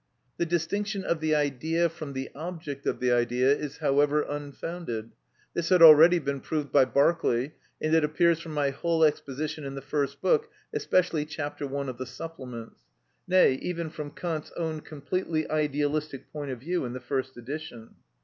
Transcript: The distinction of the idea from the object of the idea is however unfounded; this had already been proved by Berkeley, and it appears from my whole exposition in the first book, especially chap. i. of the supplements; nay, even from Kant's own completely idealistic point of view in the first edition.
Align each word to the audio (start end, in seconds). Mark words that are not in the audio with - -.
The 0.37 0.47
distinction 0.47 1.03
of 1.03 1.19
the 1.19 1.35
idea 1.35 1.87
from 1.87 2.13
the 2.13 2.31
object 2.33 2.87
of 2.87 2.99
the 2.99 3.11
idea 3.11 3.55
is 3.55 3.77
however 3.77 4.23
unfounded; 4.23 5.11
this 5.53 5.69
had 5.69 5.83
already 5.83 6.17
been 6.17 6.39
proved 6.41 6.71
by 6.71 6.85
Berkeley, 6.85 7.51
and 7.79 7.93
it 7.93 8.03
appears 8.03 8.39
from 8.39 8.55
my 8.55 8.71
whole 8.71 9.03
exposition 9.03 9.63
in 9.63 9.75
the 9.75 9.79
first 9.79 10.19
book, 10.19 10.49
especially 10.73 11.23
chap. 11.27 11.61
i. 11.61 11.65
of 11.65 11.99
the 11.99 12.07
supplements; 12.07 12.81
nay, 13.27 13.53
even 13.61 13.91
from 13.91 14.09
Kant's 14.09 14.51
own 14.57 14.79
completely 14.81 15.47
idealistic 15.51 16.31
point 16.33 16.49
of 16.49 16.59
view 16.61 16.83
in 16.83 16.93
the 16.93 16.99
first 16.99 17.37
edition. 17.37 17.93